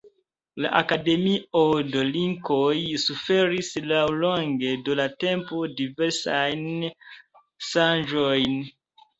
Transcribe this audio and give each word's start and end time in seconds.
La 0.63 0.69
Akademio 0.77 1.65
de 1.89 2.05
Linkoj 2.15 2.71
suferis 3.03 3.69
laŭlonge 3.91 4.73
de 4.89 4.97
la 5.01 5.07
tempo 5.25 5.61
diversajn 5.83 6.67
ŝanĝojn. 7.69 8.59